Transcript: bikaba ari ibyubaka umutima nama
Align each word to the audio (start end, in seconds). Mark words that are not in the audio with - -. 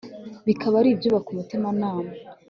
bikaba 0.47 0.75
ari 0.81 0.89
ibyubaka 0.91 1.27
umutima 1.29 1.67
nama 1.79 2.09